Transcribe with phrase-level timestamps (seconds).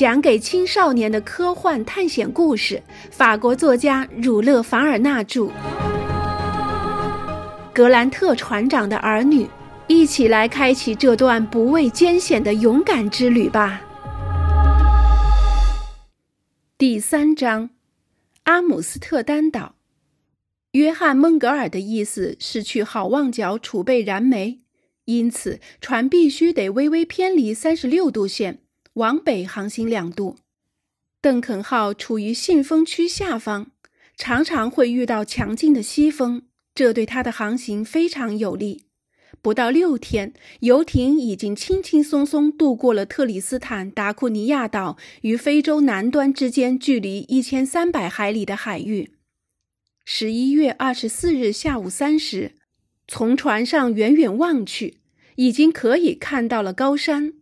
[0.00, 5.50] 讲给青少年的科幻探险故事，法国作家儒勒·凡尔纳著。
[7.74, 9.46] 格兰特船长的儿女，
[9.88, 13.82] 一起来开启这段不畏艰险的勇敢之旅吧。
[16.78, 17.68] 第三章，
[18.44, 19.74] 阿姆斯特丹岛。
[20.70, 24.60] 约翰·孟格尔的意思是去好望角储备燃煤。
[25.04, 28.60] 因此，船必须得微微偏离三十六度线，
[29.00, 30.36] 往北航行两度。
[31.22, 33.68] 邓肯号处于信风区下方，
[34.16, 36.42] 常常会遇到强劲的西风，
[36.74, 38.84] 这对它的航行非常有利。
[39.42, 49.12] 不到六天，游艇已经轻轻松松渡过了特里斯坦达库尼亚岛与非洲南端之间距离一千三百海里的海域。
[50.04, 52.56] 十一月二十四日下午三时，
[53.08, 54.98] 从船上远远望去。
[55.36, 57.32] 已经可以看到了高山。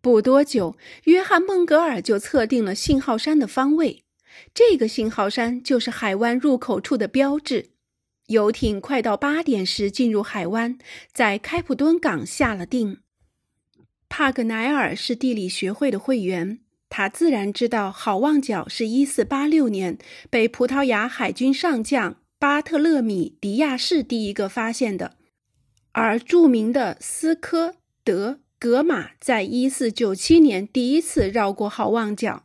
[0.00, 4.04] 不多久，约翰·孟格尔就测定了信号山的方位。
[4.54, 7.70] 这个信号山就是海湾入口处的标志。
[8.26, 10.78] 游艇快到八点时进入海湾，
[11.12, 12.98] 在开普敦港下了定。
[14.08, 19.98] 帕格奈尔是地理学会的会员，他自然知道好望角是一四八六年
[20.30, 25.16] 被葡萄牙海军上将巴特勒米·迪亚士第一个发现的。
[25.92, 32.44] 而著名的斯科德格玛在一四九七年第一次绕过好望角。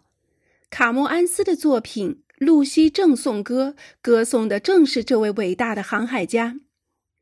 [0.70, 6.60] 卡莫安斯的作品《露西正颂歌》歌颂的正是这位伟大的航海家。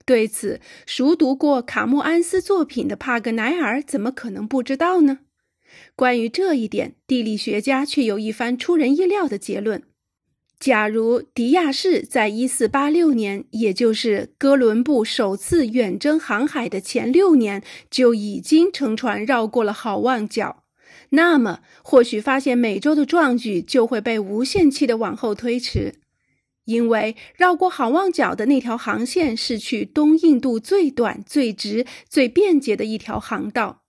[0.06, 5.20] 对此，熟读过卡莫安斯作品的帕格奈尔怎么可能不知道呢？
[5.96, 9.84] 关于这一点，地理学家却有一番出人意料的结论。
[10.62, 20.64] 假如迪亚士在1486年，也就是哥伦布首次远征航海的前六年，就已经乘船绕过了好望角，
[21.10, 25.96] 那么或许发现美洲的壮举就会被无限期的往后推迟，
[26.66, 33.82] 因为绕过好望角的那条航线是去东印度最短、最直、最便捷的一条航道。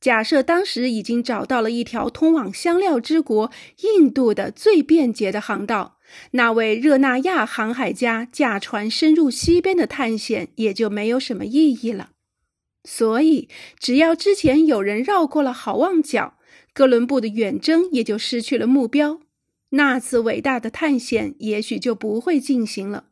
[0.00, 3.50] 假设当时已经找到了一条通往香料之国
[3.82, 5.96] 印度的最便捷的航道。
[6.32, 12.10] 那位热那亚航海家驾船深入西边的探险也就没有什么意义了。
[12.84, 13.48] 所以，
[13.78, 16.38] 只要之前有人绕过了好望角，
[16.72, 19.20] 哥伦布的远征也就失去了目标，
[19.70, 23.06] 那次伟大的探险也许就不会进行了。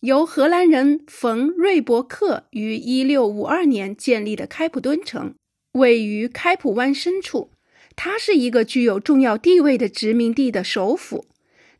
[0.00, 5.34] 由荷兰人冯瑞伯克于1652年建立的开普敦城，
[5.74, 7.50] 位于开普湾深处，
[7.94, 11.26] 它是一个具有重要地位的殖民地的首府。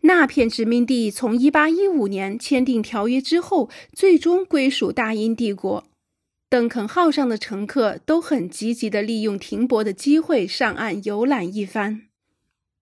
[0.02, 5.84] 那片殖民地从1815年签订条约之后，最终归属大英帝国。
[6.48, 12.02] 邓肯号上的乘客都很积极地利用停泊的机会上岸游览一番。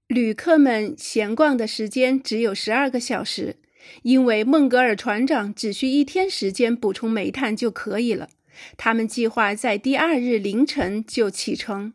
[0.09, 3.57] 旅客们闲逛的时间只有十二个小时，
[4.03, 8.31] 因为孟格尔船长只需一天时间补充煤炭就可以了。
[8.77, 11.93] 他们计划在第二日凌晨就启程。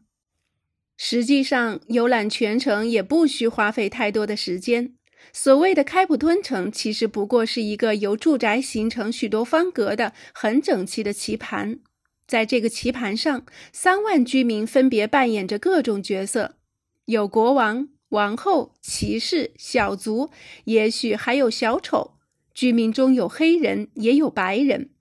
[0.95, 4.94] 实际上，游览全程也不需花费太多的时间。
[5.37, 11.81] 所谓的开普敦城，其实不过是一个由住宅形成许多方格的很整齐的棋盘。
[12.25, 16.55] 在这个棋盘上，三万居民分别扮演着各种角色：
[17.03, 20.29] 有国王、王后、骑士、小卒，
[20.63, 22.13] 也许还有小丑。
[22.53, 24.91] 居民中有黑人，也有白人。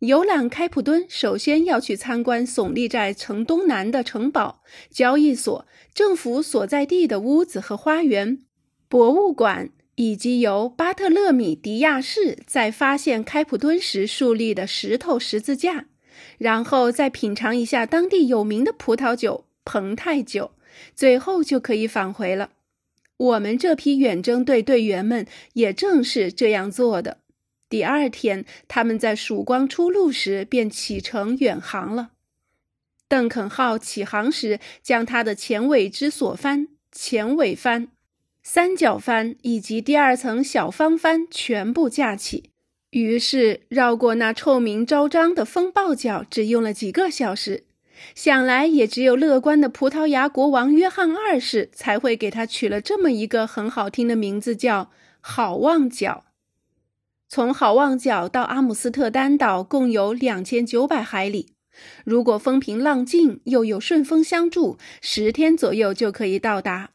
[0.00, 8.42] 游览开普敦，首先要去参观耸立在城东南的城堡、交易所、政府所在地的屋子和花园。
[8.90, 15.86] 博物馆以及由巴特勒米·迪亚士在发现开普敦时树立的石头十字架，
[16.38, 20.50] 然后再品尝一下当地有名的葡萄酒蓬泰酒，
[20.92, 22.50] 最后就可以返回了。
[23.16, 27.18] 我们这批远征队队员们也正是这样做的。
[27.68, 32.10] 第二天，他们在曙光初露时便启程远航了。
[33.06, 37.86] 邓肯号起航时，将它的前尾支索帆、前尾帆。
[38.42, 42.50] 三角帆以及第二层小方帆全部架起，
[42.90, 47.64] 于是绕过那臭名昭彰的风暴角只用了几个小时。
[48.14, 54.90] 想来也只有乐观的葡萄牙国王约翰二世才会给他取了这么一个很好听的名字，叫
[55.20, 56.24] 好望角。
[57.28, 61.52] 从好望角到阿姆斯特丹岛共有两千九百海里，
[62.04, 66.90] 如果风平浪静又有顺风相助，十天左右就可以到达。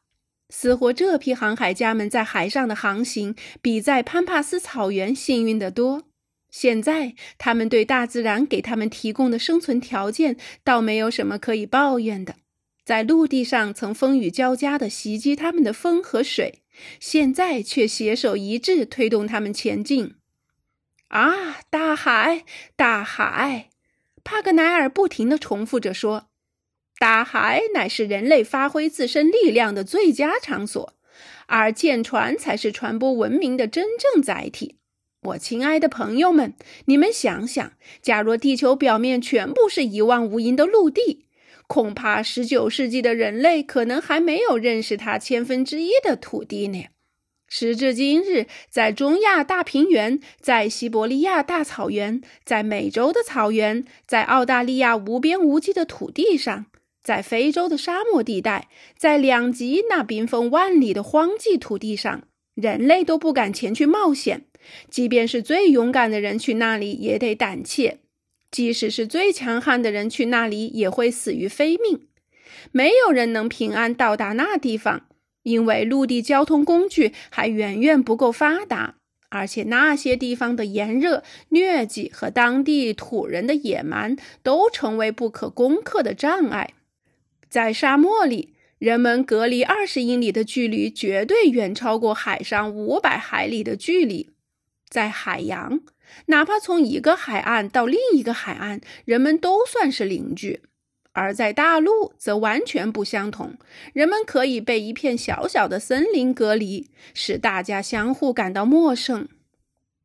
[0.50, 6.04] 似乎这批航海家们在海上的航行比在潘帕斯草原幸运得多。
[6.50, 12.36] 现在，他们对大自然给他们提供的生存条件倒没有什么可以抱怨的。
[12.86, 16.62] 在陆地上曾风雨交加的袭击他们的风和水，
[17.00, 20.16] 现在却携手一致推动他们前进。
[21.08, 22.46] 啊，大海，
[22.76, 23.70] 大海！
[24.24, 26.30] 帕格奈尔不停地重复着说
[26.98, 30.94] ：“大海乃是人类发挥自身力量的最佳场所，
[31.46, 34.76] 而舰船才是传播文明的真正载体。”
[35.26, 36.54] 我亲爱的朋友们，
[36.86, 41.26] 你们想想，假若地球表面全部是一望无垠的陆地，
[41.66, 46.86] 恐怕十九世纪的人类可能还没有认识它千分之一的土地呢。
[47.48, 56.68] 时至今日，在中亚大平原，在西伯利亚大草原，在美洲的草原，在澳大利亚无边无际的土地上，
[57.06, 58.68] 在非洲的沙漠地带，
[58.98, 62.24] 在两极那冰封万里的荒寂土地上，
[62.56, 64.46] 人类都不敢前去冒险。
[64.90, 68.00] 即便是最勇敢的人去那里，也得胆怯；
[68.50, 72.08] 即使是最强悍的人去那里，也会死于非命。
[72.72, 75.06] 没有人能平安到达那地方，
[75.44, 78.96] 因为陆地交通工具还远远不够发达，
[79.30, 86.74] 而且那些地方的炎热、疟疾和当地土人的野蛮都成为不可攻克的障碍。
[87.56, 94.32] 在沙漠里，人们隔离二十英里的距离，绝对远超过海上五百海里的距离。
[94.90, 95.80] 在海洋，
[96.26, 100.60] 哪怕从一个海岸到另一个海岸，人们都算是邻居；
[101.14, 103.58] 而在大陆则完全不相同，
[103.94, 109.30] 人们可以被一片小小的森林隔离，使大家相互感到陌生。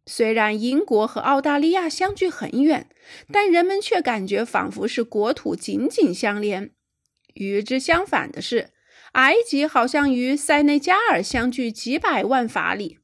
[0.06, 2.86] 虽然英国和澳大利亚相距很远，
[3.32, 6.70] 但人们却感觉仿佛是国土紧紧相连。
[7.34, 8.70] 与之相反的是，
[9.12, 12.98] 埃及好像与塞内加尔相距几百万法里。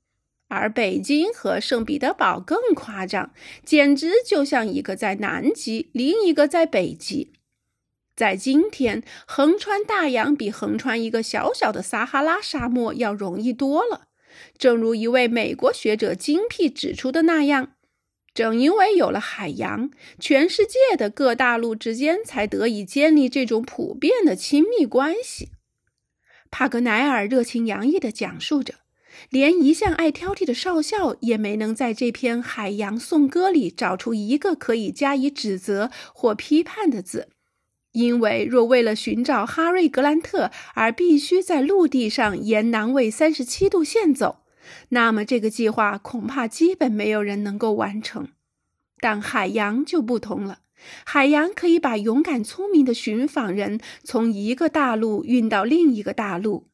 [0.49, 3.32] 而北京和圣彼得堡更夸张，
[3.64, 7.32] 简直就像一个在南极，另一个在北极。
[8.14, 14.06] 在今天，横穿大洋比横穿一个小小的撒哈拉沙漠要容易多了。
[14.56, 17.73] 正如一位美国学者精辟指出的那样，
[18.37, 19.91] 正因为有了海洋，
[20.21, 25.49] 全世界的各大陆之间才得以建立这种普遍的亲密关系。
[26.50, 28.75] 帕格奈尔热情洋溢地讲述着。
[29.31, 37.31] 连一向爱挑剔的少校也没能在这篇海洋颂歌里找出一个可以加以指责或批判的字，
[37.93, 44.41] 因为若为了寻找哈瑞·格兰特而必须在陆地上沿南纬三十七度线走，
[44.90, 48.28] 那么这个计划恐怕基本没有人能够完成。
[48.98, 50.60] 但海洋就不同了，
[51.04, 56.66] 海洋可以把勇敢聪明的寻访人从一个大陆运到另一个大陆。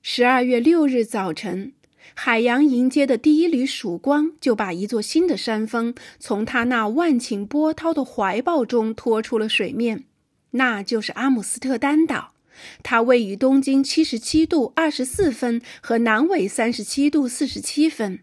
[0.00, 1.72] 十二月六日早晨，
[2.14, 10.04] 海洋迎接的第一缕曙光，就把一座新的山峰从他那万顷波涛的怀抱中拖出了水面。
[10.52, 12.34] 那就是阿姆斯特丹岛，
[12.82, 18.20] 它位于东经七十七度二十四分和南纬三十七度四十七分。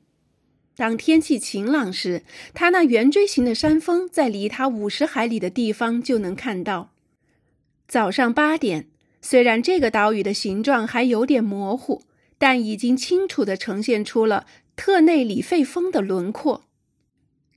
[0.76, 2.24] 当天气晴朗时，
[2.54, 6.92] 它那圆锥形的山峰在离它五十海里的地方就能看到。
[7.88, 8.88] 早上八点。
[9.22, 12.04] 虽然这个岛屿的形状还有点模糊，
[12.38, 14.46] 但已经清楚地呈现出了
[14.78, 16.64] 特内里费峰的轮廓。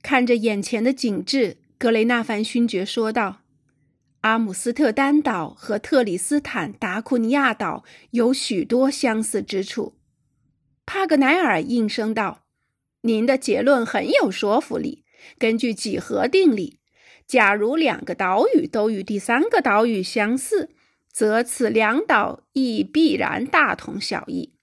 [0.01, 3.42] 看着眼前的景致，格雷纳凡勋爵说道
[4.23, 9.95] ：“阿姆斯特丹岛和特里斯坦达库尼亚岛有许多相似之处。”
[10.85, 12.45] 帕格奈尔应声道
[13.03, 15.03] ：“您的结论很有说服力。
[15.37, 16.79] 根据几何定理，
[17.27, 20.69] 假如两个岛屿都与第三个岛屿相似，
[21.11, 24.53] 则此两岛亦必然大同小异。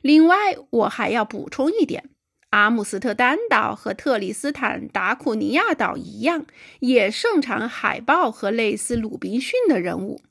[0.00, 0.36] 另外，
[0.70, 2.10] 我还要补充一点：
[2.50, 6.46] 阿姆斯特丹岛和特里斯坦达库尼亚岛一样，
[6.80, 10.22] 也盛产海豹和类似鲁滨逊的人物。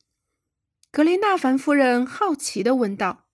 [0.92, 3.26] 格雷纳凡夫人好奇地问道：“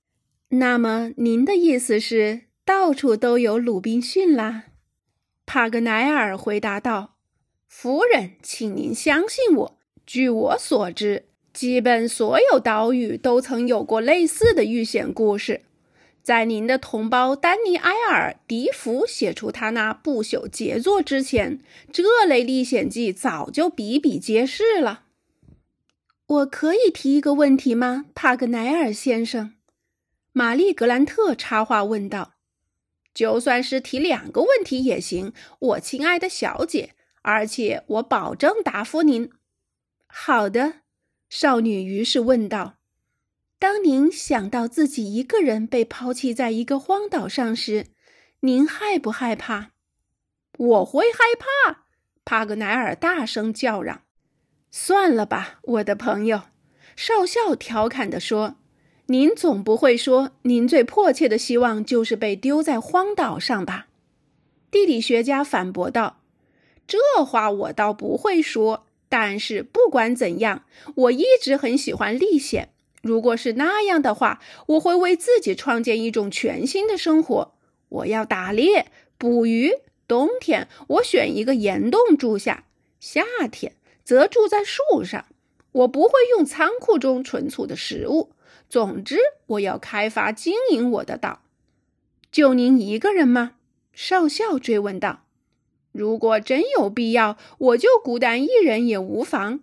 [0.50, 4.66] 那么，您的意思是到处都有鲁滨逊啦？”
[5.46, 7.16] 帕格奈尔回答道
[7.70, 9.78] ：“夫人，请您相信我。
[10.06, 15.62] 据我所知。”基本所有岛屿都曾有过类似的遇险故事。
[16.24, 21.60] 在您的同胞丹尼埃尔·迪福写出他那不朽杰作之前，
[21.92, 25.04] 这类历险记早就比比皆是了。
[26.26, 29.56] 我可以提一个问题吗，帕格奈尔先生？
[30.32, 32.36] 玛丽·格兰特插话问道。
[33.14, 39.30] “就算是提两个问题也行，我亲爱的小姐，而且我保证答复您。”
[40.08, 40.76] 好的。
[41.30, 42.76] 少女于是问道
[43.64, 47.86] ：“当您想到自己一个人被抛弃在一个荒岛上时，
[48.42, 49.72] 您害不害怕
[50.60, 51.86] ？”“我会害怕！”
[52.26, 54.02] 帕格奈尔大声叫嚷。
[54.70, 56.42] “算了吧，我的朋友，
[56.98, 58.58] 少校调侃地说
[59.08, 63.88] ：“您总不会说您最迫切的希望就是被丢在荒岛上吧？”
[64.70, 66.20] 地理学家反驳道
[66.86, 70.66] ：“这话我倒不会说，但是不管怎样，
[70.96, 72.73] 我一直很喜欢历险。
[73.04, 77.54] 如果是那样的话，我会为自己创建一种全新的生活。
[77.90, 78.88] 我要打猎、
[79.20, 79.74] 捕鱼。
[80.08, 82.66] 冬天我选一个岩洞住下，
[83.00, 85.26] 夏天则住在树上。”
[85.74, 88.32] 我不会用仓库中存储的食物。
[88.70, 89.18] 总之，
[89.48, 91.42] 我要开发经营我的岛。
[92.32, 93.54] 就您一个人吗？
[93.92, 95.24] 少校追问道。
[95.92, 99.62] 如果真有必要，我就孤单一人也无妨。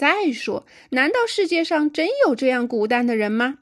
[0.00, 3.58] 再说，难道世界上真有这样孤单的人吗？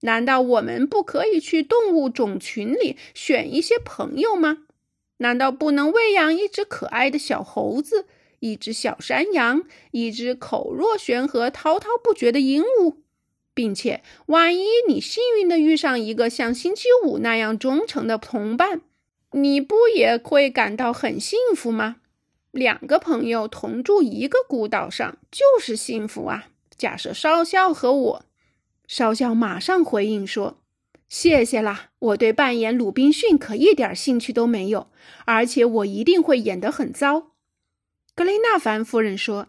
[0.00, 4.64] 难道我们不可以去动物种群里选一些朋友吗？
[5.18, 8.06] 难道不能喂养一只可爱的小猴子？
[8.40, 12.96] 一只小山羊，一只口若悬河、滔滔不绝的鹦鹉，
[13.54, 18.80] 并且，万一你幸运的遇上一个像星期五那样忠诚的同伴，
[19.30, 21.98] 你不也会感到很幸福吗？
[22.50, 26.48] 两个朋友同住一个孤岛上就是幸福啊！
[26.76, 28.24] 假设少校和我，
[28.86, 30.58] 少校马上回应说
[31.08, 34.88] ：“谢谢啦，我对扮演鲁滨逊可一点兴趣都没有，
[35.26, 37.32] 而且我一定会演得很糟。”
[38.14, 39.48] 格雷纳凡夫人说：“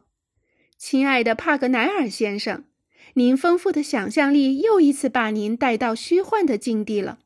[0.77, 2.65] 亲爱的帕格奈尔先生，
[3.13, 7.19] 您丰富的想象力又一次把您带到虚幻的境地了。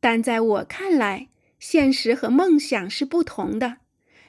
[0.00, 1.28] 但在我看来，
[1.58, 3.78] 现实和梦想是不同的。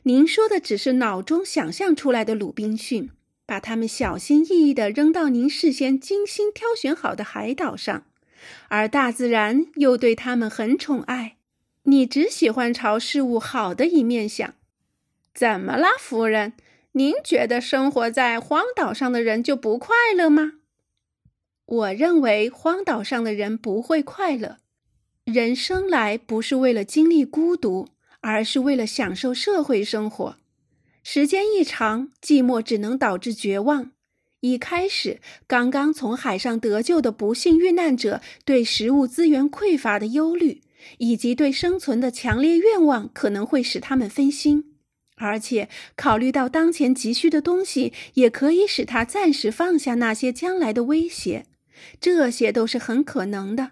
[0.08, 3.10] 您说的只是脑中想象出来的鲁滨逊，
[3.46, 8.06] 把他们小心翼翼地扔到您事先精心挑选好的海岛上，
[8.70, 11.36] 而大自然又对他们很宠爱。
[11.84, 14.54] 你只喜欢朝事物好的一面想。”
[15.36, 16.54] 怎么了，夫人？
[16.94, 20.54] 您觉得生活在荒岛上的人就不快乐吗？
[21.66, 24.60] 我认为荒岛上的人不会快乐。
[25.26, 27.90] 人生来不是为了经历孤独，
[28.30, 30.36] 而是为了享受社会生活。
[31.02, 33.92] 时间一长，寂寞只能导致绝望。
[34.42, 40.62] 一开始，刚刚从海上得救的不幸遇难者对食物资源匮乏的忧虑，
[40.98, 44.76] 以及对生存的强烈愿望，可能会使他们分心。
[45.16, 51.46] 而且，考虑到当前急需的东西，也可以使他暂时放下那些将来的威胁，
[52.02, 53.72] 这些都是很可能的。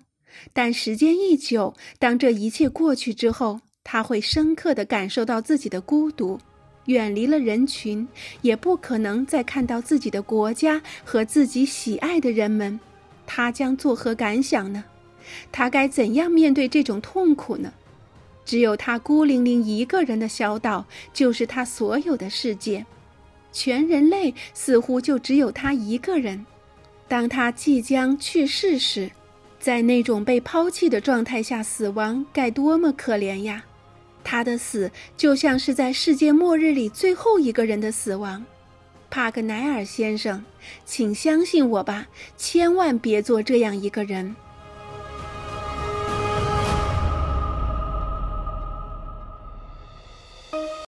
[0.54, 6.40] 但时间一久，当这一切过去之后，他会深刻地感受到自己的孤独，
[6.88, 8.06] 远离了人群，
[8.42, 12.78] 也不可能再看到自己的国家和自己喜爱的人们。
[13.28, 14.84] 他将作何感想呢？
[15.52, 17.72] 他该怎样面对这种痛苦呢？
[18.44, 22.86] 只有他孤零零一个人的小岛，就是他所有的世界。
[23.52, 26.46] 全人类似乎就只有他一个人。
[27.08, 29.10] 当他即将去世时，
[29.60, 33.64] 在那种被抛弃的状态下死亡，该多么可怜呀！
[34.26, 38.44] 他的死就像是在世界末日里最后一个人的死亡。
[39.10, 40.44] 帕格奈尔先生，
[40.84, 44.36] 请相信我吧，千万别做这样一个人。